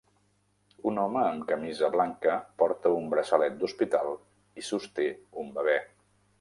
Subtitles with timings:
[0.91, 4.13] Un home amb camisa blanca porta un braçalet d'hospital
[4.63, 5.09] i sosté
[5.45, 5.81] un bebè